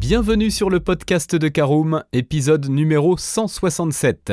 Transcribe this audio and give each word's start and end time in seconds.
Bienvenue 0.00 0.52
sur 0.52 0.70
le 0.70 0.78
podcast 0.78 1.34
de 1.34 1.48
Caroom, 1.48 2.04
épisode 2.12 2.68
numéro 2.68 3.16
167. 3.16 4.32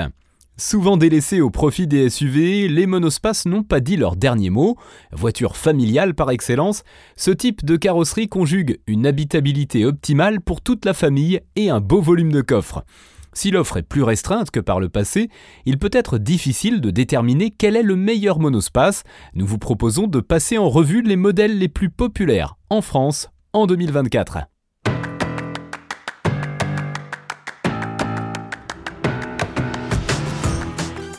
Souvent 0.58 0.96
délaissés 0.96 1.42
au 1.42 1.50
profit 1.50 1.88
des 1.88 2.08
SUV, 2.08 2.68
les 2.68 2.86
monospaces 2.86 3.48
n'ont 3.48 3.64
pas 3.64 3.80
dit 3.80 3.98
leur 3.98 4.16
dernier 4.16 4.52
mot. 4.52 4.78
Voiture 5.12 5.58
familiale 5.58 6.14
par 6.14 6.30
excellence, 6.30 6.84
ce 7.18 7.32
type 7.32 7.66
de 7.66 7.78
carrosserie 7.78 8.30
conjugue 8.30 8.80
une 8.86 9.08
habitabilité 9.08 9.86
optimale 9.86 10.40
pour 10.40 10.62
toute 10.62 10.86
la 10.86 10.94
famille 10.94 11.42
et 11.56 11.72
un 11.72 11.82
beau 11.82 12.00
volume 12.00 12.32
de 12.32 12.42
coffre. 12.42 12.86
Si 13.34 13.50
l'offre 13.50 13.78
est 13.78 13.84
plus 13.84 14.04
restreinte 14.04 14.52
que 14.52 14.60
par 14.60 14.80
le 14.80 14.90
passé, 14.90 15.30
il 15.66 15.80
peut 15.80 15.90
être 15.92 16.20
difficile 16.20 16.80
de 16.80 16.92
déterminer 16.92 17.50
quel 17.50 17.76
est 17.76 17.84
le 17.84 17.96
meilleur 17.96 18.40
monospace. 18.40 19.02
Nous 19.34 19.48
vous 19.48 19.58
proposons 19.58 20.06
de 20.06 20.20
passer 20.20 20.60
en 20.60 20.70
revue 20.70 21.02
les 21.02 21.18
modèles 21.18 21.58
les 21.58 21.70
plus 21.70 21.90
populaires 21.90 22.56
en 22.70 22.82
France 22.82 23.30
en 23.52 23.66
2024. 23.66 24.46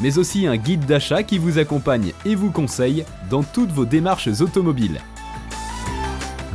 mais 0.00 0.18
aussi 0.18 0.46
un 0.46 0.56
guide 0.56 0.86
d'achat 0.86 1.22
qui 1.22 1.38
vous 1.38 1.58
accompagne 1.58 2.12
et 2.24 2.34
vous 2.34 2.50
conseille 2.50 3.04
dans 3.30 3.42
toutes 3.42 3.72
vos 3.72 3.84
démarches 3.84 4.40
automobiles. 4.40 5.00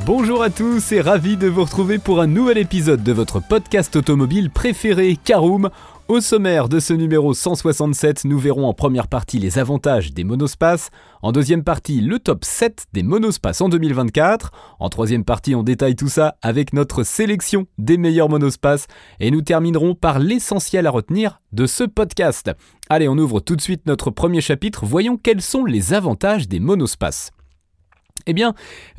Bonjour 0.05 0.43
à 0.43 0.51
tous 0.51 0.91
et 0.91 1.01
ravi 1.01 1.35
de 1.35 1.47
vous 1.47 1.63
retrouver 1.63 1.97
pour 1.97 2.21
un 2.21 2.27
nouvel 2.27 2.59
épisode 2.59 3.01
de 3.01 3.11
votre 3.11 3.39
podcast 3.39 3.95
automobile 3.95 4.51
préféré 4.51 5.17
Caroom. 5.23 5.71
Au 6.07 6.21
sommaire 6.21 6.69
de 6.69 6.79
ce 6.79 6.93
numéro 6.93 7.33
167, 7.33 8.25
nous 8.25 8.37
verrons 8.37 8.67
en 8.67 8.75
première 8.75 9.07
partie 9.07 9.39
les 9.39 9.57
avantages 9.57 10.13
des 10.13 10.23
monospaces, 10.23 10.91
en 11.23 11.31
deuxième 11.31 11.63
partie 11.63 11.99
le 11.99 12.19
top 12.19 12.45
7 12.45 12.85
des 12.93 13.01
monospaces 13.01 13.59
en 13.59 13.69
2024, 13.69 14.51
en 14.79 14.89
troisième 14.89 15.25
partie 15.25 15.55
on 15.55 15.63
détaille 15.63 15.95
tout 15.95 16.07
ça 16.07 16.35
avec 16.43 16.73
notre 16.73 17.01
sélection 17.01 17.65
des 17.79 17.97
meilleurs 17.97 18.29
monospaces, 18.29 18.85
et 19.19 19.31
nous 19.31 19.41
terminerons 19.41 19.95
par 19.95 20.19
l'essentiel 20.19 20.85
à 20.85 20.91
retenir 20.91 21.41
de 21.53 21.65
ce 21.65 21.83
podcast. 21.83 22.51
Allez, 22.87 23.07
on 23.07 23.17
ouvre 23.17 23.39
tout 23.39 23.55
de 23.55 23.61
suite 23.61 23.87
notre 23.87 24.11
premier 24.11 24.41
chapitre, 24.41 24.85
voyons 24.85 25.17
quels 25.17 25.41
sont 25.41 25.65
les 25.65 25.95
avantages 25.95 26.47
des 26.47 26.59
monospaces. 26.59 27.31
Eh 28.27 28.33
bien, 28.33 28.55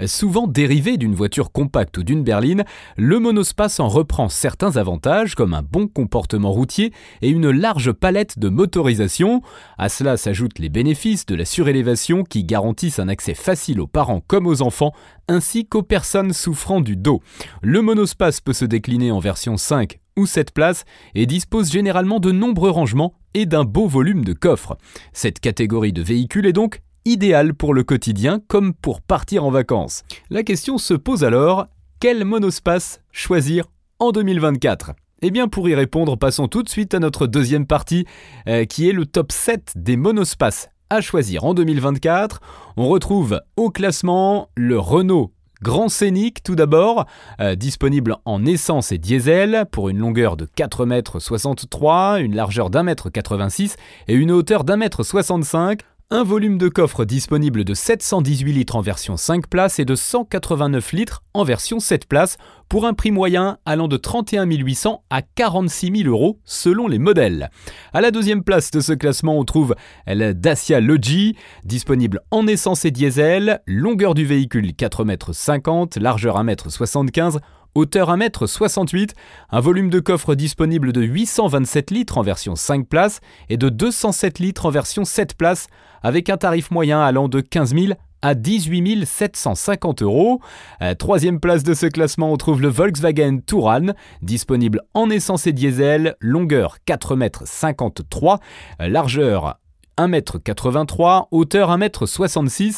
souvent 0.07 0.47
dérivé 0.47 0.99
d'une 0.99 1.17
voiture 1.17 1.51
compacte 1.51 1.99
ou 1.99 2.05
d'une 2.05 2.23
berline, 2.23 2.65
le 2.97 3.19
monospace 3.19 3.81
en 3.81 3.89
reprend 3.89 4.29
certains 4.29 4.77
avantages 4.77 5.35
comme 5.35 5.53
un 5.53 5.63
bon 5.63 5.89
comportement 5.89 6.53
routier 6.53 6.93
et 7.23 7.29
une 7.29 7.51
large 7.51 7.91
palette 7.91 8.39
de 8.39 8.49
motorisation. 8.49 9.43
À 9.79 9.89
cela 9.89 10.17
s'ajoutent 10.17 10.61
les 10.61 10.69
bénéfices 10.69 11.27
de 11.27 11.35
la 11.35 11.45
surélévation 11.45 12.23
qui 12.23 12.45
garantissent 12.45 13.01
un 13.01 13.09
accès 13.09 13.35
facile 13.35 13.81
aux 13.81 13.89
parents 13.89 14.23
comme 14.25 14.47
aux 14.47 14.63
enfants 14.63 14.93
ainsi 15.27 15.67
qu'aux 15.67 15.83
personnes 15.83 16.33
souffrant 16.33 16.81
du 16.81 16.97
dos. 16.97 17.21
Le 17.63 17.83
monospace 17.83 18.41
peut 18.41 18.53
se 18.53 18.65
décliner 18.65 19.11
en 19.11 19.19
version 19.19 19.57
5 19.57 19.99
ou 20.17 20.27
7 20.27 20.53
places 20.53 20.85
et 21.17 21.27
dispose 21.27 21.73
généralement 21.73 22.21
de 22.21 22.31
nombreux 22.31 22.71
rangements 22.71 23.15
et 23.35 23.45
d'un 23.45 23.65
beau 23.65 23.89
volume 23.89 24.25
de 24.25 24.33
coffres. 24.33 24.79
Cette 25.13 25.41
catégorie 25.41 25.93
de 25.93 26.01
véhicules 26.01 26.47
est 26.47 26.53
donc 26.53 26.81
idéal 27.07 27.55
pour 27.55 27.73
le 27.73 27.85
quotidien 27.85 28.41
comme 28.49 28.75
pour 28.75 29.01
partir 29.01 29.45
en 29.45 29.51
vacances. 29.51 30.03
La 30.29 30.43
question 30.43 30.77
se 30.77 30.93
pose 30.93 31.25
alors, 31.25 31.67
quel 32.01 32.27
monospace 32.27 33.01
choisir 33.13 33.65
en 33.99 34.13
2024 34.13 34.93
eh 35.23 35.31
bien 35.31 35.49
pour 35.49 35.67
y 35.67 35.75
répondre, 35.75 36.19
passons 36.19 36.47
tout 36.47 36.63
de 36.63 36.69
suite 36.69 36.93
à 36.93 36.99
notre 36.99 37.27
deuxième 37.27 37.67
partie, 37.67 38.05
euh, 38.49 38.67
qui 38.67 38.87
est 38.87 38.93
le 38.93 39.07
top 39.07 39.33
7 39.33 39.73
des 39.75 39.97
monospaces 39.97 40.69
à 40.91 41.01
choisir 41.01 41.45
en 41.45 41.55
2024. 41.55 42.41
On 42.77 42.87
retrouve 42.89 43.41
au 43.57 43.71
classement 43.71 44.51
le 44.57 44.79
Renault 44.79 45.33
Grand 45.63 45.89
Scénic 45.89 46.43
tout 46.43 46.55
d'abord, 46.55 47.07
euh, 47.41 47.55
disponible 47.55 48.17
en 48.27 48.45
essence 48.45 48.93
et 48.93 48.99
diesel 48.99 49.65
pour 49.73 49.89
une 49.89 49.99
longueur 49.99 50.37
de 50.37 50.45
4,63 50.45 52.19
m, 52.19 52.25
une 52.27 52.37
largeur 52.37 52.69
d'1,86 52.69 53.63
m 53.63 53.69
et 54.09 54.15
une 54.15 54.31
hauteur 54.31 54.65
d'1,65 54.65 55.71
m 55.71 55.77
un 56.11 56.23
volume 56.23 56.57
de 56.57 56.69
coffre 56.69 57.05
disponible 57.05 57.65
de 57.65 57.75
718 57.75 58.53
litres 58.53 58.77
en 58.77 58.81
version 58.81 59.17
5 59.17 59.49
places 59.49 59.81
et 59.81 59.85
de 59.85 59.97
189 59.97 60.93
litres 60.93 61.25
en 61.35 61.43
version 61.43 61.81
7 61.81 62.07
places 62.07 62.37
pour 62.69 62.87
un 62.87 62.95
prix 62.95 63.11
moyen 63.11 63.59
allant 63.65 63.89
de 63.89 63.97
31 63.97 64.47
800 64.47 65.03
à 65.11 65.23
46 65.23 66.03
000 66.05 66.09
euros 66.09 66.39
selon 66.45 66.87
les 66.87 67.01
modèles. 67.01 67.51
À 67.93 68.01
la 68.01 68.13
deuxième 68.13 68.45
place 68.45 68.71
de 68.71 68.79
ce 68.79 68.93
classement, 68.93 69.37
on 69.37 69.45
trouve 69.45 69.75
la 70.07 70.33
Dacia 70.33 70.81
Logi, 70.81 71.35
disponible 71.65 72.21
en 72.31 72.47
essence 72.47 72.85
et 72.85 72.93
diesel, 72.93 73.61
longueur 73.67 74.15
du 74.15 74.25
véhicule 74.25 74.71
4,50 74.71 75.97
m, 75.97 76.03
largeur 76.05 76.41
1,75 76.41 77.35
m, 77.35 77.41
hauteur 77.77 78.17
1m68, 78.17 79.11
un 79.51 79.61
volume 79.61 79.91
de 79.91 80.01
coffre 80.01 80.35
disponible 80.35 80.93
de 80.93 81.03
827 81.03 81.91
litres 81.91 82.19
en 82.19 82.23
version 82.23 82.57
5 82.57 82.89
places 82.89 83.21
et 83.51 83.59
de 83.59 83.69
207 83.69 84.39
litres 84.39 84.67
en 84.67 84.71
version 84.71 85.05
7 85.05 85.35
places, 85.35 85.67
avec 86.03 86.31
un 86.31 86.39
tarif 86.39 86.71
moyen 86.71 87.01
allant 87.01 87.29
de 87.29 87.41
15 87.41 87.75
000 87.75 87.93
à 88.23 88.35
18 88.35 89.05
750 89.05 90.03
euros. 90.03 90.41
Euh, 90.81 90.95
troisième 90.95 91.39
place 91.39 91.63
de 91.63 91.75
ce 91.75 91.87
classement, 91.87 92.33
on 92.33 92.37
trouve 92.39 92.63
le 92.63 92.69
Volkswagen 92.69 93.41
Touran, 93.47 93.93
disponible 94.23 94.81
en 94.95 95.11
essence 95.11 95.47
et 95.47 95.53
diesel, 95.53 96.17
longueur 96.21 96.79
4,53 96.89 98.39
m, 98.81 98.91
largeur 98.91 99.59
1,83 99.99 101.19
m, 101.19 101.25
hauteur 101.31 101.77
1,66 101.77 102.65
m, 102.65 102.73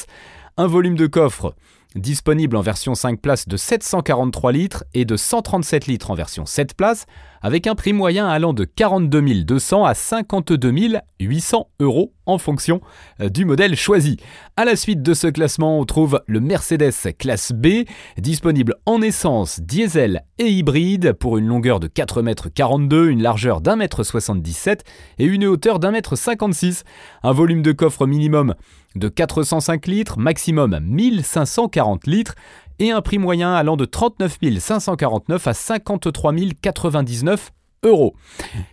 un 0.56 0.66
volume 0.66 0.96
de 0.96 1.06
coffre 1.06 1.54
disponible 1.98 2.56
en 2.56 2.62
version 2.62 2.94
5 2.94 3.20
places 3.20 3.48
de 3.48 3.56
743 3.56 4.52
litres 4.52 4.84
et 4.94 5.04
de 5.04 5.16
137 5.16 5.86
litres 5.86 6.10
en 6.10 6.14
version 6.14 6.46
7 6.46 6.74
places, 6.74 7.06
avec 7.42 7.66
un 7.66 7.74
prix 7.74 7.92
moyen 7.92 8.28
allant 8.28 8.52
de 8.52 8.64
42 8.64 9.44
200 9.44 9.84
à 9.84 9.94
52 9.94 10.72
800 11.20 11.68
euros 11.80 12.12
en 12.26 12.38
fonction 12.38 12.80
euh, 13.20 13.28
du 13.28 13.44
modèle 13.44 13.74
choisi. 13.74 14.18
À 14.56 14.64
la 14.64 14.76
suite 14.76 15.02
de 15.02 15.14
ce 15.14 15.26
classement, 15.26 15.80
on 15.80 15.84
trouve 15.84 16.22
le 16.26 16.40
Mercedes 16.40 16.92
classe 17.18 17.52
B, 17.52 17.84
disponible 18.18 18.74
en 18.86 19.02
essence, 19.02 19.60
diesel 19.60 20.22
et 20.38 20.48
hybride 20.48 21.14
pour 21.14 21.38
une 21.38 21.46
longueur 21.46 21.80
de 21.80 21.88
4,42 21.88 23.06
m, 23.06 23.10
une 23.10 23.22
largeur 23.22 23.60
d'1,77 23.60 24.68
m 24.68 24.76
et 25.18 25.24
une 25.24 25.46
hauteur 25.46 25.78
d'1,56 25.78 26.66
m. 26.66 26.74
Un 27.22 27.32
volume 27.32 27.62
de 27.62 27.72
coffre 27.72 28.06
minimum 28.06 28.54
de 28.94 29.08
405 29.08 29.86
litres, 29.86 30.18
maximum 30.18 30.78
1540 30.80 32.06
litres 32.06 32.34
et 32.78 32.90
un 32.90 33.02
prix 33.02 33.18
moyen 33.18 33.52
allant 33.54 33.76
de 33.76 33.84
39 33.84 34.38
549 34.58 35.46
à 35.46 35.54
53 35.54 36.32
099 36.62 37.50
euros. 37.84 38.14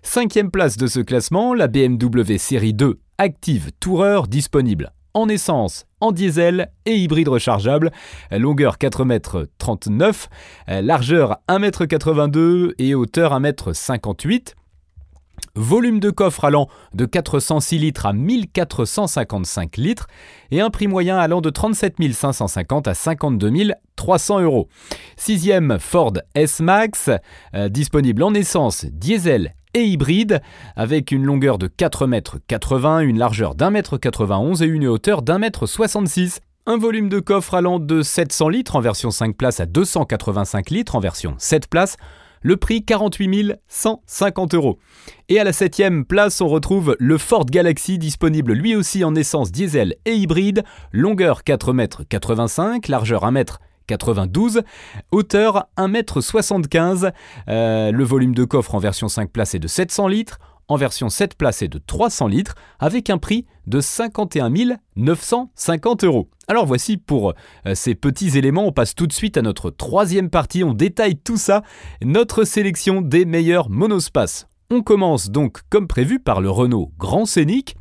Cinquième 0.01 0.51
place 0.51 0.77
de 0.77 0.88
ce 0.88 0.99
classement, 0.99 1.53
la 1.53 1.67
BMW 1.67 2.38
série 2.38 2.73
2 2.73 2.99
Active 3.17 3.71
Tourer 3.79 4.27
disponible 4.27 4.91
en 5.15 5.29
essence, 5.29 5.85
en 6.01 6.11
diesel 6.11 6.69
et 6.85 6.97
hybride 6.97 7.29
rechargeable, 7.29 7.91
longueur 8.31 8.75
4,39 8.75 10.27
m, 10.67 10.85
largeur 10.85 11.38
1,82 11.47 12.67
m 12.67 12.73
et 12.77 12.94
hauteur 12.94 13.39
1,58 13.39 14.33
m. 14.33 14.64
Volume 15.56 16.00
de 16.00 16.09
coffre 16.09 16.44
allant 16.44 16.68
de 16.94 17.06
406 17.06 17.77
litres 17.77 18.06
à 18.06 18.13
1455 18.13 19.77
litres 19.77 20.07
et 20.51 20.59
un 20.59 20.69
prix 20.69 20.88
moyen 20.88 21.18
allant 21.18 21.39
de 21.39 21.50
37 21.50 21.95
550 22.13 22.88
à 22.88 22.94
52 22.94 23.51
300 23.95 24.42
euros. 24.42 24.68
Sixième 25.15 25.77
Ford 25.80 26.13
S-Max, 26.33 27.09
euh, 27.54 27.69
disponible 27.69 28.24
en 28.24 28.33
essence, 28.33 28.86
diesel 28.86 29.54
et 29.74 29.83
hybride, 29.83 30.42
avec 30.75 31.12
une 31.12 31.24
longueur 31.24 31.57
de 31.57 31.68
4,80 31.68 33.01
m, 33.01 33.09
une 33.09 33.19
largeur 33.19 33.56
d'1,91 33.56 34.62
m 34.62 34.69
et 34.69 34.71
une 34.71 34.88
hauteur 34.88 35.21
d'1,66 35.21 36.21
m. 36.21 36.30
Un 36.68 36.77
volume 36.77 37.09
de 37.09 37.19
coffre 37.19 37.54
allant 37.54 37.77
de 37.77 38.01
700 38.01 38.50
litres 38.50 38.75
en 38.75 38.81
version 38.81 39.12
5 39.12 39.38
places 39.38 39.59
à 39.59 39.68
285 39.68 40.71
litres 40.71 40.95
en 40.95 41.00
version 41.00 41.36
7 41.38 41.68
places, 41.69 41.95
le 42.45 42.57
prix 42.57 42.86
48 42.86 43.56
150 43.68 44.53
euros. 44.53 44.77
Et 45.30 45.39
à 45.39 45.44
la 45.44 45.51
septième 45.51 46.06
place, 46.06 46.42
on 46.42 46.47
retrouve 46.47 46.95
le 47.00 47.18
Ford 47.18 47.47
Galaxy 47.47 47.97
disponible 47.97 48.53
lui 48.53 48.75
aussi 48.75 49.03
en 49.03 49.15
essence 49.15 49.51
diesel 49.51 49.95
et 50.06 50.13
hybride, 50.13 50.63
longueur 50.92 51.42
4,85 51.42 52.74
m, 52.75 52.80
largeur 52.88 53.25
1 53.25 53.36
m 53.36 53.45
92, 53.87 54.61
hauteur 55.11 55.67
1m75, 55.77 57.11
euh, 57.47 57.91
le 57.91 58.03
volume 58.03 58.35
de 58.35 58.43
coffre 58.43 58.75
en 58.75 58.79
version 58.79 59.07
5 59.07 59.29
places 59.31 59.55
est 59.55 59.59
de 59.59 59.67
700 59.67 60.07
litres, 60.07 60.39
en 60.67 60.75
version 60.77 61.09
7 61.09 61.35
places 61.35 61.61
et 61.61 61.67
de 61.67 61.77
300 61.77 62.27
litres 62.27 62.55
avec 62.79 63.09
un 63.09 63.17
prix 63.17 63.45
de 63.67 63.79
51 63.79 64.51
950 64.95 66.03
euros. 66.03 66.29
Alors 66.47 66.65
voici 66.65 66.97
pour 66.97 67.33
euh, 67.65 67.75
ces 67.75 67.95
petits 67.95 68.37
éléments, 68.37 68.65
on 68.65 68.71
passe 68.71 68.95
tout 68.95 69.07
de 69.07 69.13
suite 69.13 69.37
à 69.37 69.41
notre 69.41 69.69
troisième 69.69 70.29
partie, 70.29 70.63
on 70.63 70.73
détaille 70.73 71.17
tout 71.17 71.37
ça, 71.37 71.63
notre 72.03 72.43
sélection 72.43 73.01
des 73.01 73.25
meilleurs 73.25 73.69
monospaces. 73.69 74.47
On 74.71 74.81
commence 74.81 75.29
donc 75.29 75.61
comme 75.69 75.87
prévu 75.87 76.19
par 76.19 76.41
le 76.41 76.49
Renault 76.49 76.91
Grand 76.97 77.25
Scénic, 77.25 77.75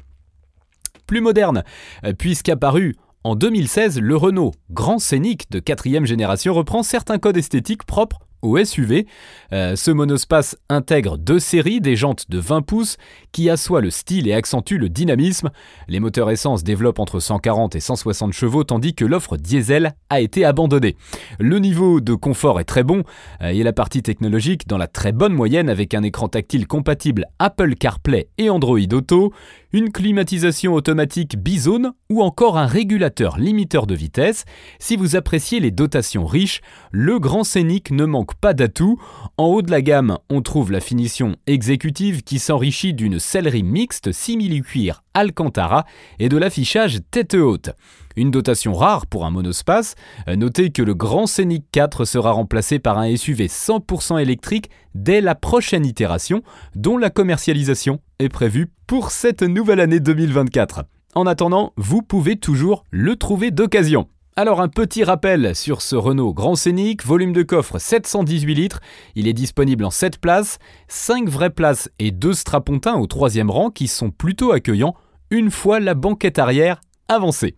plus 1.07 1.21
moderne, 1.21 1.65
euh, 2.05 2.13
puisqu'apparu 2.13 2.97
en 3.25 3.37
2016, 3.37 4.01
le 4.01 4.17
Renault 4.17 4.53
Grand 4.71 4.99
Scénic 4.99 5.51
de 5.51 5.59
quatrième 5.59 6.05
génération 6.05 6.53
reprend 6.53 6.83
certains 6.83 7.19
codes 7.19 7.39
esthétiques 7.39 7.85
propres 7.85 8.21
au 8.45 8.63
SUV. 8.63 9.07
Euh, 9.53 9.75
ce 9.77 9.91
monospace 9.91 10.57
intègre 10.69 11.17
deux 11.17 11.39
séries, 11.39 11.81
des 11.81 11.97
jantes 11.97 12.31
de 12.31 12.39
20 12.39 12.61
pouces 12.63 12.99
qui 13.33 13.49
assoient 13.49 13.81
le 13.81 13.91
style 13.91 14.29
et 14.29 14.35
accentuent 14.35 14.79
le 14.79 14.89
dynamisme. 14.91 15.51
Les 15.89 16.01
moteurs 16.01 16.31
essence 16.31 16.63
développent 16.63 16.99
entre 16.99 17.21
140 17.21 17.75
et 17.75 17.81
160 17.81 18.33
chevaux 18.33 18.65
tandis 18.65 18.95
que 18.95 19.05
l'offre 19.05 19.37
diesel 19.37 19.95
a 20.11 20.21
été 20.21 20.45
abandonnée. 20.45 20.97
Le 21.39 21.59
niveau 21.59 22.01
de 22.01 22.15
confort 22.15 22.61
est 22.61 22.65
très 22.65 22.85
bon 22.85 23.05
euh, 23.41 23.49
et 23.49 23.63
la 23.63 23.73
partie 23.73 24.03
technologique 24.03 24.69
dans 24.69 24.79
la 24.79 24.87
très 24.87 25.13
bonne 25.13 25.33
moyenne 25.33 25.71
avec 25.71 25.95
un 25.95 26.03
écran 26.03 26.29
tactile 26.29 26.67
compatible 26.67 27.25
Apple 27.39 27.75
CarPlay 27.75 28.29
et 28.37 28.51
Android 28.51 28.79
Auto, 28.93 29.33
une 29.75 29.91
climatisation 29.91 30.73
automatique 30.73 31.37
bizone 31.37 31.95
ou 32.09 32.23
encore 32.23 32.57
un 32.59 32.67
régulateur 32.67 33.39
limiteur 33.39 33.89
de 33.89 33.95
vitesse. 33.97 34.45
Si 34.79 34.95
vous 34.95 35.17
appréciez 35.17 35.59
les 35.59 35.73
dotations 35.73 36.27
riches, 36.27 36.61
le 36.93 37.19
Grand 37.19 37.43
Scénic 37.43 37.91
ne 37.91 38.05
manque 38.05 38.37
pas 38.37 38.55
d'atouts. 38.55 39.01
En 39.37 39.47
haut 39.47 39.63
de 39.63 39.73
la 39.73 39.83
gamme, 39.83 40.19
on 40.31 40.43
trouve 40.43 40.71
la 40.71 40.79
finition 40.79 41.35
exécutive 41.49 42.23
qui 42.23 42.39
s'enrichit 42.39 42.95
d'une 42.95 43.19
sellerie 43.19 43.65
mixte 43.65 44.13
simili-cuir 44.13 45.04
Alcantara 45.15 45.85
et 46.19 46.29
de 46.29 46.37
l'affichage 46.37 46.99
tête 47.11 47.35
haute. 47.35 47.71
Une 48.17 48.31
dotation 48.31 48.75
rare 48.75 49.07
pour 49.07 49.25
un 49.25 49.31
monospace, 49.31 49.95
notez 50.29 50.71
que 50.71 50.83
le 50.83 50.95
Grand 50.95 51.27
Scénic 51.27 51.65
4 51.73 52.05
sera 52.05 52.33
remplacé 52.33 52.79
par 52.79 52.99
un 52.99 53.17
SUV 53.17 53.47
100% 53.47 54.21
électrique 54.21 54.71
dès 54.95 55.21
la 55.21 55.35
prochaine 55.35 55.87
itération, 55.87 56.43
dont 56.77 56.97
la 56.99 57.11
commercialisation 57.11 58.01
est 58.19 58.29
prévue 58.29 58.71
pour 58.87 59.11
cette 59.11 59.43
nouvelle 59.43 59.81
année 59.81 60.01
2024. 60.01 60.85
En 61.17 61.27
attendant, 61.27 61.73
vous 61.77 62.03
pouvez 62.03 62.37
toujours 62.37 62.85
le 62.91 63.17
trouver 63.17 63.51
d'occasion. 63.51 64.09
Alors 64.37 64.61
un 64.61 64.67
petit 64.67 65.05
rappel 65.05 65.55
sur 65.55 65.81
ce 65.81 65.95
Renault 65.95 66.35
Grand 66.35 66.57
Scénic, 66.57 67.05
volume 67.05 67.33
de 67.33 67.45
coffre 67.45 67.79
718 67.79 68.55
litres, 68.57 68.81
il 69.15 69.29
est 69.29 69.33
disponible 69.33 69.85
en 69.85 69.91
7 69.91 70.19
places, 70.19 70.59
5 70.89 71.29
vraies 71.29 71.51
places 71.51 71.89
et 72.01 72.11
2 72.11 72.33
strapontins 72.33 72.97
au 72.97 73.07
troisième 73.07 73.49
rang 73.49 73.71
qui 73.71 73.87
sont 73.87 74.11
plutôt 74.11 74.51
accueillants 74.51 74.97
une 75.31 75.51
fois 75.51 75.81
la 75.81 75.95
banquette 75.95 76.39
arrière 76.39 76.81
avancée. 77.09 77.57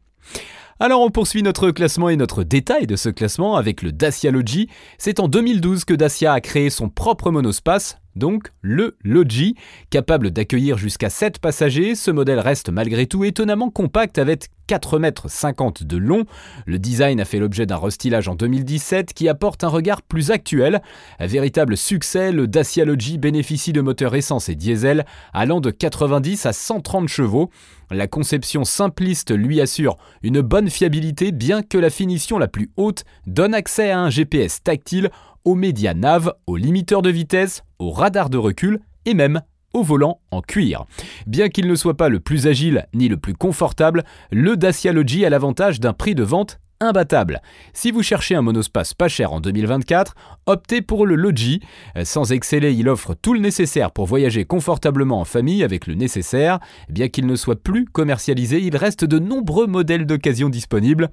Alors 0.79 1.01
on 1.01 1.11
poursuit 1.11 1.43
notre 1.43 1.71
classement 1.71 2.11
et 2.11 2.17
notre 2.17 2.43
détail 2.43 2.87
de 2.87 2.97
ce 2.97 3.09
classement 3.09 3.57
avec 3.57 3.81
le 3.81 3.93
Dacia 3.93 4.31
Logi. 4.31 4.69
C'est 4.99 5.21
en 5.21 5.29
2012 5.29 5.87
que 5.87 5.95
Dacia 5.95 6.35
a 6.35 6.41
créé 6.41 6.69
son 6.69 6.91
propre 6.91 7.31
monospace, 7.31 7.99
donc 8.17 8.49
le 8.63 8.97
Logi. 9.05 9.55
Capable 9.91 10.31
d'accueillir 10.31 10.79
jusqu'à 10.79 11.11
7 11.11 11.39
passagers, 11.39 11.95
ce 11.95 12.11
modèle 12.11 12.41
reste 12.41 12.71
malgré 12.71 13.07
tout 13.07 13.25
étonnamment 13.25 13.71
compact 13.71 14.19
avec 14.19 14.49
4,50 14.69 15.83
m 15.83 15.87
de 15.87 15.97
long. 15.97 16.25
Le 16.67 16.79
design 16.79 17.21
a 17.21 17.25
fait 17.25 17.39
l'objet 17.39 17.67
d'un 17.67 17.77
restylage 17.77 18.29
en 18.29 18.35
2017 18.35 19.13
qui 19.15 19.29
apporte 19.29 19.63
un 19.63 19.69
regard 19.69 20.03
plus 20.03 20.31
actuel. 20.31 20.83
Un 21.21 21.27
véritable 21.27 21.77
succès, 21.77 22.33
le 22.33 22.49
Dacia 22.49 22.85
Logi 22.85 23.19
bénéficie 23.19 23.73
de 23.73 23.81
moteurs 23.81 24.17
essence 24.17 24.49
et 24.49 24.57
diesel 24.57 25.05
allant 25.33 25.61
de 25.61 25.71
90 25.71 26.47
à 26.47 26.53
130 26.53 27.09
chevaux. 27.09 27.51
La 27.91 28.09
conception 28.09 28.65
simpliste 28.65 29.31
lui 29.31 29.61
assure 29.61 29.97
une 30.23 30.41
bonne 30.41 30.71
fiabilité 30.71 31.31
bien 31.31 31.63
que 31.63 31.79
la 31.79 31.91
finition 31.91 32.39
la 32.39 32.49
plus 32.49 32.71
haute 32.77 33.05
donne 33.27 33.55
accès 33.55 33.91
à 33.91 34.01
un 34.01 34.11
GPS 34.11 34.63
tactile 34.63 35.11
aux 35.45 35.55
médias 35.55 35.95
nav, 35.95 36.33
aux 36.49 36.57
limiteurs 36.57 37.03
de 37.03 37.11
vitesse, 37.11 37.63
aux 37.79 37.91
radars 37.91 38.31
de 38.31 38.39
recul 38.39 38.81
et 39.05 39.15
même 39.15 39.43
au 39.73 39.83
volant 39.83 40.21
en 40.31 40.41
cuir. 40.41 40.87
Bien 41.27 41.49
qu'il 41.49 41.69
ne 41.69 41.75
soit 41.75 41.97
pas 41.97 42.09
le 42.09 42.21
plus 42.21 42.47
agile 42.47 42.87
ni 42.95 43.09
le 43.09 43.17
plus 43.17 43.35
confortable, 43.35 44.05
le 44.31 44.57
Dacia 44.57 44.93
Logi 44.93 45.25
a 45.25 45.31
l'avantage 45.31 45.81
d'un 45.81 45.93
prix 45.93 46.15
de 46.15 46.23
vente 46.23 46.59
imbattable. 46.81 47.41
Si 47.73 47.91
vous 47.91 48.03
cherchez 48.03 48.35
un 48.35 48.43
monospace 48.43 48.95
pas 48.95 49.09
cher 49.09 49.33
en 49.33 49.41
2024, 49.41 50.15
optez 50.47 50.83
pour 50.83 51.07
le 51.07 51.15
Logi. 51.15 51.61
Sans 52.05 52.33
exceller, 52.33 52.73
il 52.73 52.89
offre 52.89 53.15
tout 53.15 53.35
le 53.35 53.41
nécessaire 53.41 53.91
pour 53.91 54.07
voyager 54.07 54.45
confortablement 54.45 55.21
en 55.21 55.25
famille 55.25 55.65
avec 55.65 55.87
le 55.87 55.95
nécessaire. 55.95 56.59
Bien 56.89 57.09
qu'il 57.09 57.27
ne 57.27 57.37
soit 57.37 57.63
plus 57.63 57.87
commercialisé, 57.87 58.61
il 58.61 58.77
reste 58.77 59.05
de 59.05 59.19
nombreux 59.19 59.67
modèles 59.67 60.07
d'occasion 60.07 60.49
disponibles. 60.49 61.11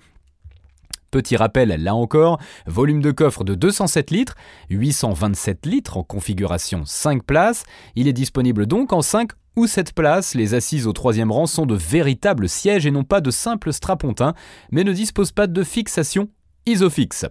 Petit 1.14 1.38
rappel, 1.38 1.70
là 1.70 1.94
encore, 1.94 2.40
volume 2.66 3.00
de 3.00 3.12
coffre 3.12 3.44
de 3.44 3.54
207 3.54 4.10
litres, 4.10 4.34
827 4.72 5.68
litres 5.68 5.98
en 5.98 6.04
configuration 6.04 6.86
5 6.88 7.24
places. 7.24 7.66
Il 7.96 8.08
est 8.08 8.14
disponible 8.14 8.66
donc 8.66 8.92
en 8.94 9.04
5 9.04 9.30
ou 9.56 9.68
7 9.68 9.94
places. 9.94 10.34
Les 10.34 10.56
assises 10.56 10.88
au 10.88 10.92
troisième 10.92 11.32
rang 11.32 11.46
sont 11.46 11.68
de 11.68 11.76
véritables 11.76 12.50
sièges 12.50 12.88
et 12.88 12.92
non 12.92 13.04
pas 13.04 13.22
de 13.22 13.30
simples 13.30 13.72
strapontins, 13.74 14.34
mais 14.72 14.84
ne 14.84 14.92
disposent 14.92 15.32
pas 15.32 15.46
de 15.46 15.64
fixation 15.64 16.30
isofix. 16.66 17.28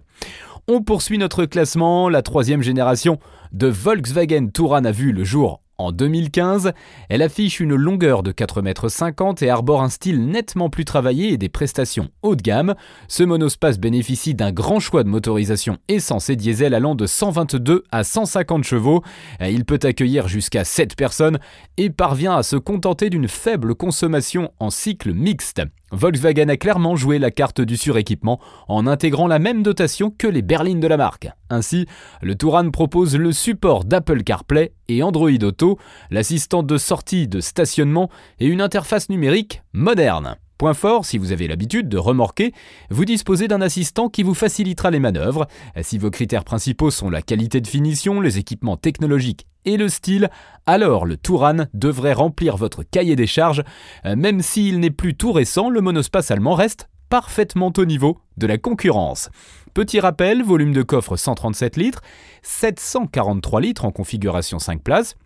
On 0.69 0.81
poursuit 0.81 1.17
notre 1.17 1.43
classement. 1.43 2.07
La 2.07 2.21
troisième 2.21 2.61
génération 2.61 3.19
de 3.51 3.67
Volkswagen 3.67 4.47
Touran 4.47 4.85
a 4.85 4.91
vu 4.93 5.11
le 5.11 5.25
jour 5.25 5.62
en 5.77 5.91
2015, 5.91 6.71
elle 7.09 7.21
affiche 7.21 7.59
une 7.59 7.75
longueur 7.75 8.23
de 8.23 8.31
4,50 8.31 9.29
m 9.29 9.47
et 9.47 9.49
arbore 9.49 9.81
un 9.81 9.89
style 9.89 10.25
nettement 10.25 10.69
plus 10.69 10.85
travaillé 10.85 11.33
et 11.33 11.37
des 11.37 11.49
prestations 11.49 12.09
haut 12.21 12.35
de 12.35 12.41
gamme. 12.41 12.75
Ce 13.07 13.23
monospace 13.23 13.79
bénéficie 13.79 14.35
d'un 14.35 14.51
grand 14.51 14.79
choix 14.79 15.03
de 15.03 15.09
motorisation 15.09 15.77
essence 15.87 16.29
et 16.29 16.35
diesel 16.35 16.73
allant 16.73 16.95
de 16.95 17.07
122 17.07 17.83
à 17.91 18.03
150 18.03 18.63
chevaux. 18.63 19.03
Il 19.41 19.65
peut 19.65 19.79
accueillir 19.83 20.27
jusqu'à 20.27 20.63
7 20.63 20.95
personnes 20.95 21.39
et 21.77 21.89
parvient 21.89 22.35
à 22.35 22.43
se 22.43 22.55
contenter 22.55 23.09
d'une 23.09 23.27
faible 23.27 23.75
consommation 23.75 24.51
en 24.59 24.69
cycle 24.69 25.13
mixte. 25.13 25.61
Volkswagen 25.93 26.49
a 26.49 26.57
clairement 26.57 26.95
joué 26.95 27.19
la 27.19 27.29
carte 27.29 27.61
du 27.61 27.77
suréquipement 27.77 28.39
en 28.67 28.87
intégrant 28.87 29.27
la 29.27 29.37
même 29.37 29.61
dotation 29.61 30.09
que 30.09 30.25
les 30.25 30.41
berlines 30.41 30.79
de 30.79 30.87
la 30.87 30.97
marque. 30.97 31.29
Ainsi, 31.51 31.85
le 32.23 32.33
Touran 32.33 32.71
propose 32.71 33.15
le 33.15 33.31
support 33.31 33.85
d'Apple 33.85 34.23
CarPlay 34.23 34.73
et 34.87 35.03
Android 35.03 35.29
Auto, 35.43 35.77
l'assistant 36.09 36.63
de 36.63 36.77
sortie 36.77 37.27
de 37.27 37.39
stationnement 37.39 38.09
et 38.39 38.47
une 38.47 38.61
interface 38.61 39.09
numérique 39.09 39.61
moderne. 39.71 40.37
Point 40.63 40.73
fort, 40.73 41.03
si 41.03 41.17
vous 41.17 41.33
avez 41.33 41.49
l'habitude 41.49 41.89
de 41.89 41.97
remorquer, 41.97 42.53
vous 42.89 43.03
disposez 43.03 43.49
d'un 43.49 43.59
assistant 43.59 44.07
qui 44.07 44.23
vous 44.23 44.33
facilitera 44.33 44.91
les 44.91 44.99
manœuvres. 45.01 45.45
Si 45.81 45.97
vos 45.97 46.09
critères 46.09 46.45
principaux 46.45 46.89
sont 46.89 47.09
la 47.09 47.21
qualité 47.21 47.59
de 47.59 47.67
finition, 47.67 48.21
les 48.21 48.37
équipements 48.37 48.77
technologiques 48.77 49.45
et 49.65 49.75
le 49.75 49.89
style, 49.89 50.29
alors 50.65 51.05
le 51.05 51.17
Touran 51.17 51.65
devrait 51.73 52.13
remplir 52.13 52.55
votre 52.55 52.83
cahier 52.83 53.17
des 53.17 53.27
charges. 53.27 53.61
Même 54.05 54.41
s'il 54.41 54.79
n'est 54.79 54.89
plus 54.89 55.15
tout 55.15 55.33
récent, 55.33 55.69
le 55.69 55.81
monospace 55.81 56.31
allemand 56.31 56.55
reste 56.55 56.87
parfaitement 57.09 57.73
au 57.75 57.83
niveau 57.83 58.19
de 58.37 58.47
la 58.47 58.57
concurrence. 58.57 59.31
Petit 59.73 59.99
rappel, 59.99 60.43
volume 60.43 60.71
de 60.71 60.81
coffre 60.81 61.17
137 61.17 61.75
litres, 61.75 62.01
743 62.43 63.59
litres 63.59 63.83
en 63.83 63.91
configuration 63.91 64.59
5 64.59 64.81
places. 64.81 65.17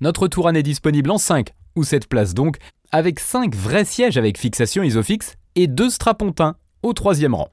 Notre 0.00 0.26
Touran 0.26 0.54
est 0.54 0.64
disponible 0.64 1.12
en 1.12 1.18
5 1.18 1.54
ou 1.76 1.84
7 1.84 2.08
places 2.08 2.34
donc, 2.34 2.56
avec 2.92 3.20
5 3.20 3.54
vrais 3.54 3.84
sièges 3.84 4.16
avec 4.16 4.38
fixation 4.38 4.82
isofix 4.82 5.36
et 5.54 5.66
2 5.66 5.90
strapontins 5.90 6.56
au 6.82 6.92
troisième 6.92 7.34
rang. 7.34 7.50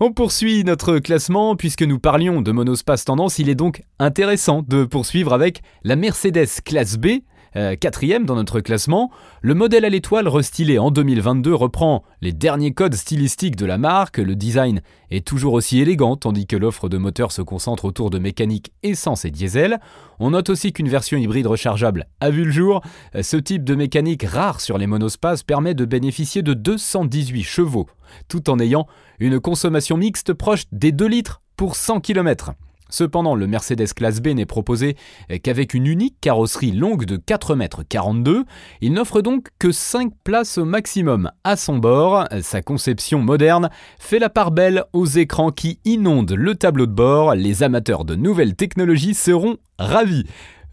On 0.00 0.12
poursuit 0.12 0.62
notre 0.62 0.98
classement 0.98 1.56
puisque 1.56 1.82
nous 1.82 1.98
parlions 1.98 2.40
de 2.40 2.52
monospace 2.52 3.04
tendance, 3.04 3.40
il 3.40 3.48
est 3.48 3.56
donc 3.56 3.82
intéressant 3.98 4.62
de 4.66 4.84
poursuivre 4.84 5.32
avec 5.32 5.62
la 5.82 5.96
Mercedes 5.96 6.62
classe 6.64 6.96
B 6.96 7.22
euh, 7.58 7.74
quatrième 7.74 8.24
dans 8.24 8.36
notre 8.36 8.60
classement, 8.60 9.10
le 9.42 9.52
modèle 9.52 9.84
à 9.84 9.88
l'étoile 9.88 10.28
restylé 10.28 10.78
en 10.78 10.92
2022 10.92 11.52
reprend 11.52 12.04
les 12.22 12.32
derniers 12.32 12.70
codes 12.70 12.94
stylistiques 12.94 13.56
de 13.56 13.66
la 13.66 13.78
marque, 13.78 14.18
le 14.18 14.36
design 14.36 14.80
est 15.10 15.26
toujours 15.26 15.54
aussi 15.54 15.80
élégant 15.80 16.14
tandis 16.14 16.46
que 16.46 16.56
l'offre 16.56 16.88
de 16.88 16.98
moteurs 16.98 17.32
se 17.32 17.42
concentre 17.42 17.84
autour 17.84 18.10
de 18.10 18.20
mécanique 18.20 18.72
essence 18.84 19.24
et 19.24 19.32
diesel. 19.32 19.80
On 20.20 20.30
note 20.30 20.50
aussi 20.50 20.72
qu'une 20.72 20.88
version 20.88 21.18
hybride 21.18 21.48
rechargeable 21.48 22.06
a 22.20 22.30
vu 22.30 22.44
le 22.44 22.52
jour. 22.52 22.80
Ce 23.20 23.36
type 23.36 23.64
de 23.64 23.74
mécanique 23.74 24.22
rare 24.22 24.60
sur 24.60 24.78
les 24.78 24.86
monospaces 24.86 25.42
permet 25.42 25.74
de 25.74 25.84
bénéficier 25.84 26.42
de 26.42 26.54
218 26.54 27.42
chevaux, 27.42 27.88
tout 28.28 28.50
en 28.50 28.60
ayant 28.60 28.86
une 29.18 29.40
consommation 29.40 29.96
mixte 29.96 30.32
proche 30.32 30.62
des 30.70 30.92
2 30.92 31.06
litres 31.08 31.42
pour 31.56 31.74
100 31.74 32.00
km. 32.00 32.52
Cependant, 32.88 33.34
le 33.34 33.46
Mercedes 33.46 33.92
Classe 33.94 34.20
B 34.20 34.28
n'est 34.28 34.46
proposé 34.46 34.96
qu'avec 35.42 35.74
une 35.74 35.86
unique 35.86 36.16
carrosserie 36.20 36.72
longue 36.72 37.04
de 37.04 37.16
4,42 37.16 38.36
m. 38.38 38.44
Il 38.80 38.92
n'offre 38.92 39.20
donc 39.20 39.48
que 39.58 39.72
5 39.72 40.12
places 40.24 40.58
au 40.58 40.64
maximum 40.64 41.30
à 41.44 41.56
son 41.56 41.78
bord. 41.78 42.24
Sa 42.42 42.62
conception 42.62 43.18
moderne 43.20 43.70
fait 43.98 44.18
la 44.18 44.30
part 44.30 44.50
belle 44.50 44.84
aux 44.92 45.06
écrans 45.06 45.50
qui 45.50 45.80
inondent 45.84 46.32
le 46.32 46.54
tableau 46.54 46.86
de 46.86 46.92
bord. 46.92 47.34
Les 47.34 47.62
amateurs 47.62 48.04
de 48.04 48.14
nouvelles 48.14 48.56
technologies 48.56 49.14
seront 49.14 49.56
ravis. 49.78 50.24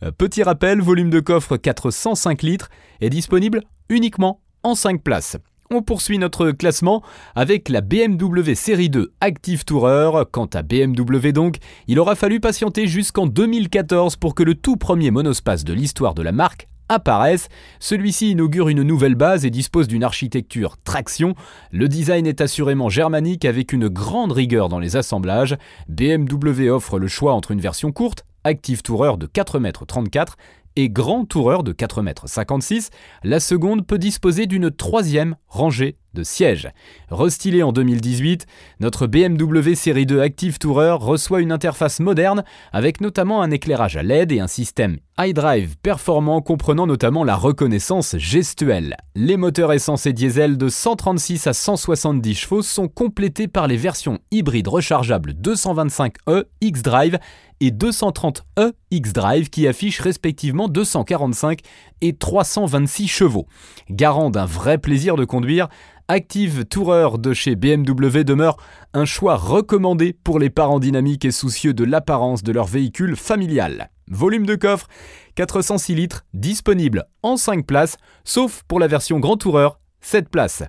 Euh, 0.03 0.11
petit 0.11 0.43
rappel, 0.43 0.81
volume 0.81 1.09
de 1.09 1.19
coffre 1.19 1.57
405 1.57 2.41
litres 2.41 2.69
est 3.01 3.09
disponible 3.09 3.61
uniquement 3.89 4.41
en 4.63 4.75
5 4.75 5.01
places. 5.01 5.37
On 5.71 5.81
poursuit 5.81 6.19
notre 6.19 6.51
classement 6.51 7.01
avec 7.33 7.69
la 7.69 7.81
BMW 7.81 8.53
série 8.53 8.91
2 8.91 9.13
Active 9.19 9.65
Tourer. 9.65 10.23
Quant 10.31 10.45
à 10.45 10.61
BMW 10.61 11.31
donc, 11.31 11.57
il 11.87 11.97
aura 11.97 12.13
fallu 12.13 12.39
patienter 12.39 12.85
jusqu'en 12.85 13.25
2014 13.25 14.15
pour 14.17 14.35
que 14.35 14.43
le 14.43 14.53
tout 14.53 14.77
premier 14.77 15.09
monospace 15.09 15.63
de 15.63 15.73
l'histoire 15.73 16.13
de 16.13 16.21
la 16.21 16.31
marque 16.31 16.67
apparaissent. 16.87 17.47
Celui-ci 17.79 18.29
inaugure 18.29 18.69
une 18.69 18.83
nouvelle 18.83 19.15
base 19.15 19.43
et 19.43 19.49
dispose 19.49 19.87
d'une 19.87 20.03
architecture 20.03 20.77
traction. 20.83 21.33
Le 21.71 21.87
design 21.87 22.27
est 22.27 22.41
assurément 22.41 22.89
germanique 22.89 23.43
avec 23.43 23.73
une 23.73 23.87
grande 23.87 24.33
rigueur 24.33 24.69
dans 24.69 24.79
les 24.79 24.97
assemblages. 24.97 25.57
BMW 25.89 26.69
offre 26.69 26.99
le 26.99 27.07
choix 27.07 27.33
entre 27.33 27.49
une 27.49 27.61
version 27.61 27.91
courte, 27.91 28.23
Active 28.43 28.83
Tourer 28.83 29.17
de 29.17 29.25
4,34 29.25 30.19
m 30.19 30.31
et 30.75 30.89
Grand 30.89 31.25
Tourer 31.25 31.63
de 31.63 31.73
4,56 31.73 32.75
m. 32.75 32.81
La 33.23 33.39
seconde 33.39 33.85
peut 33.85 33.97
disposer 33.97 34.45
d'une 34.45 34.71
troisième 34.71 35.35
rangée 35.47 35.97
de 36.15 36.23
sièges. 36.23 36.69
Restylé 37.11 37.61
en 37.61 37.71
2018, 37.71 38.47
notre 38.79 39.05
BMW 39.05 39.75
série 39.75 40.07
2 40.07 40.21
Active 40.21 40.57
Tourer 40.57 40.93
reçoit 40.93 41.41
une 41.41 41.51
interface 41.51 41.99
moderne 41.99 42.43
avec 42.73 43.01
notamment 43.01 43.43
un 43.43 43.51
éclairage 43.51 43.97
à 43.97 44.03
LED 44.03 44.31
et 44.31 44.39
un 44.39 44.47
système 44.47 44.97
iDrive 45.19 45.75
performant 45.77 46.41
comprenant 46.41 46.87
notamment 46.87 47.23
la 47.23 47.35
reconnaissance 47.35 48.17
gestuelle. 48.17 48.95
Les 49.15 49.37
moteurs 49.37 49.73
essence 49.73 50.07
et 50.07 50.13
diesel 50.13 50.57
de 50.57 50.67
136 50.67 51.47
à 51.47 51.53
170 51.53 52.33
chevaux 52.33 52.61
sont 52.61 52.87
complétés 52.87 53.47
par 53.47 53.67
les 53.67 53.77
versions 53.77 54.19
hybrides 54.31 54.67
rechargeables 54.67 55.33
225e 55.33 56.43
xDrive 56.63 57.19
et 57.61 57.71
230e 57.71 58.71
xDrive 58.91 59.49
qui 59.49 59.67
affichent 59.67 60.01
respectivement 60.01 60.64
245 60.67 61.59
et 62.01 62.13
326 62.13 63.07
chevaux. 63.07 63.47
Garant 63.89 64.29
d'un 64.29 64.45
vrai 64.45 64.77
plaisir 64.77 65.15
de 65.15 65.25
conduire, 65.25 65.67
Active 66.07 66.65
Tourer 66.65 67.17
de 67.17 67.33
chez 67.33 67.55
BMW 67.55 68.23
demeure 68.23 68.57
un 68.93 69.05
choix 69.05 69.35
recommandé 69.35 70.13
pour 70.13 70.37
les 70.37 70.51
parents 70.51 70.79
dynamiques 70.79 71.25
et 71.25 71.31
soucieux 71.31 71.73
de 71.73 71.83
l'apparence 71.83 72.43
de 72.43 72.51
leur 72.51 72.65
véhicule 72.65 73.15
familial. 73.15 73.89
Volume 74.07 74.45
de 74.45 74.55
coffre 74.55 74.87
406 75.33 75.95
litres, 75.95 76.25
disponible 76.33 77.05
en 77.23 77.37
5 77.37 77.65
places, 77.65 77.97
sauf 78.23 78.61
pour 78.67 78.79
la 78.79 78.87
version 78.87 79.19
Grand 79.19 79.37
Tourer 79.37 79.69
7 80.01 80.29
places. 80.29 80.63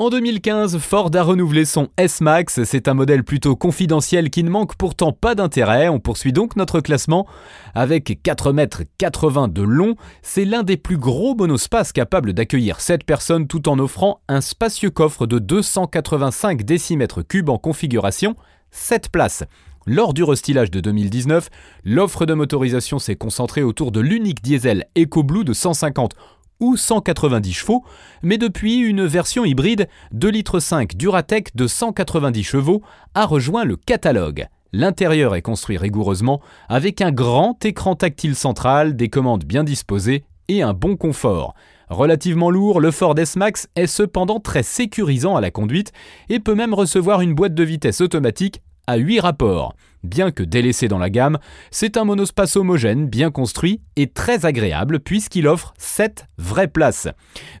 En 0.00 0.10
2015, 0.10 0.78
Ford 0.78 1.10
a 1.12 1.22
renouvelé 1.24 1.64
son 1.64 1.88
S-Max. 1.96 2.62
C'est 2.62 2.86
un 2.86 2.94
modèle 2.94 3.24
plutôt 3.24 3.56
confidentiel 3.56 4.30
qui 4.30 4.44
ne 4.44 4.48
manque 4.48 4.76
pourtant 4.76 5.10
pas 5.10 5.34
d'intérêt. 5.34 5.88
On 5.88 5.98
poursuit 5.98 6.32
donc 6.32 6.54
notre 6.54 6.78
classement 6.78 7.26
avec 7.74 8.20
4,80 8.24 9.46
m 9.46 9.52
de 9.52 9.62
long. 9.62 9.96
C'est 10.22 10.44
l'un 10.44 10.62
des 10.62 10.76
plus 10.76 10.98
gros 10.98 11.34
monospaces 11.34 11.90
capables 11.90 12.32
d'accueillir 12.32 12.80
7 12.80 13.02
personnes 13.02 13.48
tout 13.48 13.68
en 13.68 13.80
offrant 13.80 14.20
un 14.28 14.40
spacieux 14.40 14.90
coffre 14.90 15.26
de 15.26 15.40
285 15.40 16.62
décimètres 16.62 17.22
cubes 17.22 17.48
en 17.48 17.58
configuration 17.58 18.36
7 18.70 19.08
places. 19.10 19.42
Lors 19.84 20.14
du 20.14 20.22
restylage 20.22 20.70
de 20.70 20.78
2019, 20.78 21.48
l'offre 21.82 22.24
de 22.24 22.34
motorisation 22.34 23.00
s'est 23.00 23.16
concentrée 23.16 23.62
autour 23.64 23.90
de 23.90 24.00
l'unique 24.00 24.42
diesel 24.42 24.84
EcoBlue 24.96 25.44
de 25.44 25.54
150 25.54 26.14
ou 26.60 26.76
190 26.76 27.52
chevaux, 27.52 27.84
mais 28.22 28.38
depuis 28.38 28.78
une 28.78 29.06
version 29.06 29.44
hybride 29.44 29.88
2,5 30.14 30.30
litres 30.32 30.96
Duratec 30.96 31.56
de 31.56 31.66
190 31.66 32.42
chevaux 32.42 32.82
a 33.14 33.26
rejoint 33.26 33.64
le 33.64 33.76
catalogue. 33.76 34.46
L'intérieur 34.72 35.34
est 35.34 35.42
construit 35.42 35.78
rigoureusement 35.78 36.40
avec 36.68 37.00
un 37.00 37.10
grand 37.10 37.64
écran 37.64 37.94
tactile 37.94 38.34
central, 38.34 38.96
des 38.96 39.08
commandes 39.08 39.44
bien 39.44 39.64
disposées 39.64 40.24
et 40.48 40.62
un 40.62 40.74
bon 40.74 40.96
confort. 40.96 41.54
Relativement 41.88 42.50
lourd, 42.50 42.80
le 42.80 42.90
Ford 42.90 43.18
S-Max 43.18 43.68
est 43.74 43.86
cependant 43.86 44.40
très 44.40 44.62
sécurisant 44.62 45.36
à 45.36 45.40
la 45.40 45.50
conduite 45.50 45.92
et 46.28 46.38
peut 46.38 46.54
même 46.54 46.74
recevoir 46.74 47.22
une 47.22 47.34
boîte 47.34 47.54
de 47.54 47.64
vitesse 47.64 48.02
automatique 48.02 48.60
à 48.88 48.96
8 48.96 49.20
rapports. 49.20 49.74
Bien 50.02 50.30
que 50.30 50.42
délaissé 50.42 50.88
dans 50.88 50.98
la 50.98 51.10
gamme, 51.10 51.38
c'est 51.70 51.96
un 51.98 52.04
monospace 52.04 52.56
homogène, 52.56 53.06
bien 53.06 53.30
construit 53.30 53.82
et 53.96 54.06
très 54.06 54.46
agréable 54.46 55.00
puisqu'il 55.00 55.46
offre 55.46 55.74
7 55.76 56.26
vraies 56.38 56.68
places. 56.68 57.08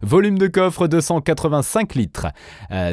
Volume 0.00 0.38
de 0.38 0.46
coffre 0.46 0.86
285 0.88 1.94
litres, 1.96 2.28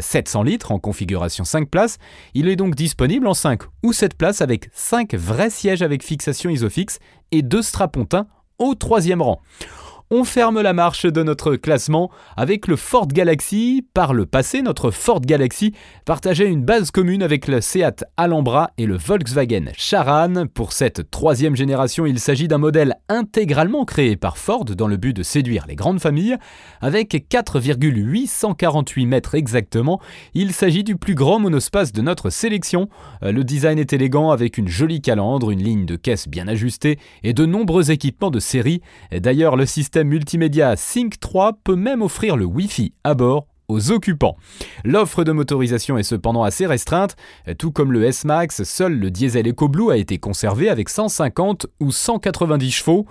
700 0.02 0.42
euh, 0.42 0.44
litres 0.44 0.72
en 0.74 0.80
configuration 0.80 1.46
5 1.46 1.70
places. 1.70 1.98
Il 2.34 2.50
est 2.50 2.58
donc 2.58 2.76
disponible 2.76 3.28
en 3.28 3.34
5 3.34 3.62
ou 3.84 3.94
7 3.94 4.18
places 4.18 4.42
avec 4.42 4.70
5 4.74 5.14
vrais 5.14 5.50
sièges 5.50 5.82
avec 5.82 6.04
fixation 6.04 6.50
isofix 6.50 7.00
et 7.32 7.42
2 7.42 7.62
strapontins 7.62 8.28
au 8.58 8.76
troisième 8.76 9.22
rang 9.22 9.40
on 10.12 10.24
ferme 10.24 10.62
la 10.62 10.74
marche 10.74 11.08
de 11.08 11.24
notre 11.24 11.56
classement 11.56 12.12
avec 12.38 12.68
le 12.68 12.76
Ford 12.76 13.08
Galaxy. 13.08 13.88
Par 13.96 14.14
le 14.14 14.28
passé, 14.28 14.62
notre 14.62 14.92
Ford 14.92 15.20
Galaxy 15.20 15.74
partageait 16.06 16.48
une 16.48 16.64
base 16.64 16.92
commune 16.92 17.24
avec 17.24 17.48
le 17.48 17.60
Seat 17.60 18.06
Alhambra 18.16 18.70
et 18.78 18.86
le 18.86 18.98
Volkswagen 18.98 19.72
Charan. 19.76 20.46
Pour 20.54 20.74
cette 20.74 21.10
troisième 21.10 21.56
génération, 21.56 22.06
il 22.06 22.20
s'agit 22.20 22.48
d'un 22.48 22.60
modèle 22.60 22.98
intégralement 23.10 23.84
créé 23.84 24.16
par 24.16 24.38
Ford 24.38 24.66
dans 24.66 24.88
le 24.88 24.98
but 24.98 25.14
de 25.14 25.24
séduire 25.24 25.66
les 25.68 25.76
grandes 25.76 26.00
familles. 26.00 26.38
Avec 26.82 27.28
4,848 27.28 29.08
mètres 29.08 29.34
exactement, 29.34 30.00
il 30.36 30.54
s'agit 30.54 30.84
du 30.84 30.98
plus 30.98 31.16
grand 31.16 31.40
monospace 31.40 31.94
de 31.94 32.04
notre 32.04 32.30
sélection. 32.30 32.90
Le 33.24 33.44
design 33.44 33.80
est 33.80 33.92
élégant 33.92 34.30
avec 34.30 34.60
une 34.60 34.68
jolie 34.68 35.02
calandre, 35.02 35.50
une 35.50 35.64
ligne 35.64 35.88
de 35.88 35.96
caisse 35.96 36.28
bien 36.28 36.48
ajustée 36.48 37.00
et 37.24 37.34
de 37.34 37.48
nombreux 37.48 37.90
équipements 37.90 38.30
de 38.30 38.40
série. 38.40 38.82
D'ailleurs, 39.12 39.56
le 39.56 39.66
système 39.66 39.95
multimédia 40.04 40.76
Sync 40.76 41.20
3 41.20 41.60
peut 41.64 41.76
même 41.76 42.02
offrir 42.02 42.38
le 42.38 42.46
Wi-Fi 42.46 42.94
à 43.04 43.14
bord 43.14 43.48
aux 43.68 43.92
occupants. 43.92 44.38
L'offre 44.84 45.24
de 45.24 45.32
motorisation 45.32 45.98
est 45.98 46.04
cependant 46.04 46.44
assez 46.44 46.66
restreinte, 46.66 47.16
tout 47.58 47.72
comme 47.72 47.92
le 47.92 48.04
S-Max, 48.04 48.64
seul 48.64 49.00
le 49.00 49.10
diesel 49.10 49.48
EcoBlue 49.48 49.92
a 49.92 49.98
été 49.98 50.18
conservé 50.18 50.70
avec 50.70 50.90
150 50.90 51.68
ou 51.80 51.92
190 51.92 52.72
chevaux. 52.72 53.06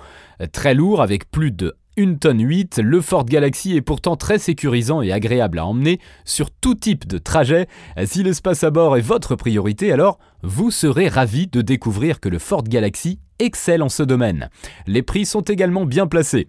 Très 0.52 0.74
lourd 0.74 1.02
avec 1.02 1.30
plus 1.30 1.50
de 1.50 1.74
1 1.96 2.14
tonne 2.14 2.40
8, 2.40 2.80
le 2.82 3.00
Ford 3.00 3.24
Galaxy 3.24 3.76
est 3.76 3.80
pourtant 3.80 4.16
très 4.16 4.38
sécurisant 4.38 5.00
et 5.00 5.12
agréable 5.12 5.60
à 5.60 5.66
emmener 5.66 6.00
sur 6.24 6.50
tout 6.50 6.74
type 6.74 7.06
de 7.06 7.18
trajet. 7.18 7.68
Si 8.04 8.24
l'espace 8.24 8.64
à 8.64 8.70
bord 8.70 8.96
est 8.96 9.00
votre 9.00 9.36
priorité, 9.36 9.92
alors 9.92 10.18
vous 10.42 10.72
serez 10.72 11.06
ravi 11.06 11.46
de 11.46 11.62
découvrir 11.62 12.18
que 12.18 12.28
le 12.28 12.40
Ford 12.40 12.64
Galaxy 12.64 13.20
excelle 13.38 13.82
en 13.82 13.88
ce 13.88 14.02
domaine. 14.02 14.50
Les 14.88 15.02
prix 15.02 15.24
sont 15.24 15.42
également 15.42 15.84
bien 15.84 16.08
placés. 16.08 16.48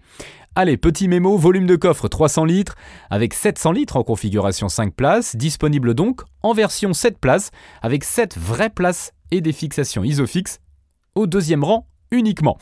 Allez, 0.55 0.77
petit 0.77 1.07
mémo, 1.07 1.37
volume 1.37 1.67
de 1.67 1.75
coffre 1.75 2.07
300 2.07 2.45
litres, 2.45 2.75
avec 3.11 3.35
700 3.35 3.71
litres 3.73 3.97
en 3.97 4.03
configuration 4.03 4.67
5 4.67 4.95
places, 4.95 5.35
disponible 5.35 5.93
donc 5.93 6.21
en 6.41 6.53
version 6.53 6.93
7 6.93 7.19
places, 7.19 7.51
avec 7.83 8.03
7 8.03 8.35
vraies 8.37 8.69
places 8.71 9.11
et 9.29 9.41
des 9.41 9.53
fixations 9.53 10.03
isofix, 10.03 10.59
au 11.13 11.27
deuxième 11.27 11.63
rang 11.63 11.87
uniquement. 12.09 12.57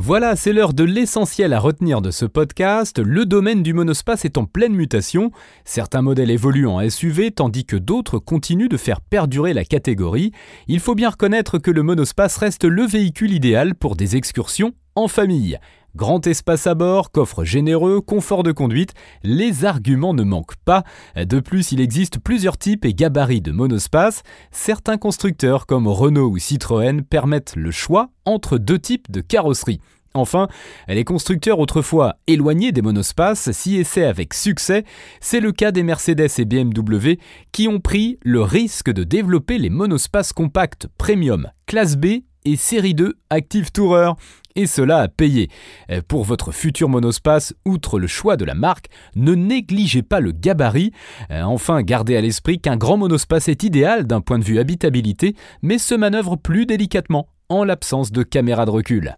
Voilà, 0.00 0.36
c'est 0.36 0.52
l'heure 0.52 0.74
de 0.74 0.84
l'essentiel 0.84 1.52
à 1.52 1.58
retenir 1.58 2.00
de 2.00 2.12
ce 2.12 2.24
podcast. 2.24 3.00
Le 3.00 3.26
domaine 3.26 3.64
du 3.64 3.72
monospace 3.74 4.24
est 4.24 4.38
en 4.38 4.44
pleine 4.44 4.72
mutation. 4.72 5.32
Certains 5.64 6.02
modèles 6.02 6.30
évoluent 6.30 6.68
en 6.68 6.88
SUV 6.88 7.32
tandis 7.32 7.64
que 7.64 7.74
d'autres 7.74 8.20
continuent 8.20 8.68
de 8.68 8.76
faire 8.76 9.00
perdurer 9.00 9.54
la 9.54 9.64
catégorie. 9.64 10.30
Il 10.68 10.78
faut 10.78 10.94
bien 10.94 11.10
reconnaître 11.10 11.58
que 11.58 11.72
le 11.72 11.82
monospace 11.82 12.36
reste 12.36 12.64
le 12.64 12.86
véhicule 12.86 13.32
idéal 13.32 13.74
pour 13.74 13.96
des 13.96 14.14
excursions 14.14 14.72
en 14.94 15.08
famille. 15.08 15.58
Grand 15.98 16.24
espace 16.28 16.68
à 16.68 16.76
bord, 16.76 17.10
coffre 17.10 17.42
généreux, 17.42 18.00
confort 18.00 18.44
de 18.44 18.52
conduite, 18.52 18.94
les 19.24 19.64
arguments 19.64 20.14
ne 20.14 20.22
manquent 20.22 20.54
pas. 20.64 20.84
De 21.16 21.40
plus, 21.40 21.72
il 21.72 21.80
existe 21.80 22.20
plusieurs 22.20 22.56
types 22.56 22.84
et 22.84 22.94
gabarits 22.94 23.40
de 23.40 23.50
monospace. 23.50 24.22
Certains 24.52 24.96
constructeurs 24.96 25.66
comme 25.66 25.88
Renault 25.88 26.28
ou 26.28 26.38
Citroën 26.38 27.02
permettent 27.02 27.56
le 27.56 27.72
choix 27.72 28.10
entre 28.26 28.58
deux 28.58 28.78
types 28.78 29.10
de 29.10 29.20
carrosserie. 29.20 29.80
Enfin, 30.14 30.46
les 30.86 31.02
constructeurs 31.02 31.58
autrefois 31.58 32.14
éloignés 32.28 32.70
des 32.70 32.80
monospaces 32.80 33.50
s'y 33.50 33.74
essaient 33.74 34.06
avec 34.06 34.34
succès. 34.34 34.84
C'est 35.20 35.40
le 35.40 35.50
cas 35.50 35.72
des 35.72 35.82
Mercedes 35.82 36.30
et 36.38 36.44
BMW 36.44 37.18
qui 37.50 37.66
ont 37.66 37.80
pris 37.80 38.20
le 38.22 38.42
risque 38.42 38.92
de 38.92 39.02
développer 39.02 39.58
les 39.58 39.68
monospaces 39.68 40.32
compacts 40.32 40.86
premium 40.96 41.50
classe 41.66 41.96
B 41.96 42.22
et 42.44 42.56
série 42.56 42.94
2 42.94 43.14
Active 43.30 43.72
Tourer 43.72 44.12
et 44.58 44.66
cela 44.66 44.98
a 44.98 45.08
payé. 45.08 45.48
Euh, 45.90 46.02
pour 46.06 46.24
votre 46.24 46.50
futur 46.50 46.88
monospace, 46.88 47.54
outre 47.64 48.00
le 48.00 48.08
choix 48.08 48.36
de 48.36 48.44
la 48.44 48.54
marque, 48.54 48.88
ne 49.14 49.34
négligez 49.34 50.02
pas 50.02 50.18
le 50.18 50.32
gabarit. 50.32 50.90
Euh, 51.30 51.42
enfin, 51.42 51.82
gardez 51.82 52.16
à 52.16 52.20
l'esprit 52.20 52.58
qu'un 52.58 52.76
grand 52.76 52.96
monospace 52.96 53.48
est 53.48 53.62
idéal 53.62 54.04
d'un 54.04 54.20
point 54.20 54.40
de 54.40 54.44
vue 54.44 54.58
habitabilité, 54.58 55.36
mais 55.62 55.78
se 55.78 55.94
manœuvre 55.94 56.34
plus 56.34 56.66
délicatement 56.66 57.28
en 57.48 57.62
l'absence 57.62 58.10
de 58.10 58.24
caméra 58.24 58.66
de 58.66 58.70
recul. 58.70 59.16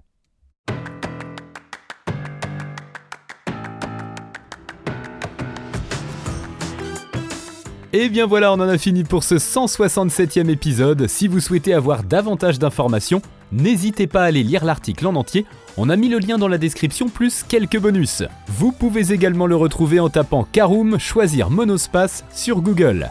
Et 7.92 8.08
bien 8.08 8.26
voilà, 8.26 8.52
on 8.52 8.60
en 8.60 8.68
a 8.68 8.78
fini 8.78 9.02
pour 9.02 9.24
ce 9.24 9.34
167e 9.34 10.48
épisode. 10.48 11.08
Si 11.08 11.26
vous 11.26 11.40
souhaitez 11.40 11.74
avoir 11.74 12.04
davantage 12.04 12.60
d'informations, 12.60 13.20
n'hésitez 13.50 14.06
pas 14.06 14.22
à 14.22 14.26
aller 14.26 14.44
lire 14.44 14.64
l'article 14.64 15.08
en 15.08 15.16
entier. 15.16 15.44
On 15.76 15.90
a 15.90 15.96
mis 15.96 16.08
le 16.08 16.20
lien 16.20 16.38
dans 16.38 16.46
la 16.46 16.58
description 16.58 17.08
plus 17.08 17.42
quelques 17.42 17.80
bonus. 17.80 18.22
Vous 18.46 18.70
pouvez 18.70 19.12
également 19.12 19.48
le 19.48 19.56
retrouver 19.56 19.98
en 19.98 20.08
tapant 20.08 20.44
Caroom, 20.44 21.00
choisir 21.00 21.50
Monospace 21.50 22.24
sur 22.32 22.60
Google. 22.60 23.10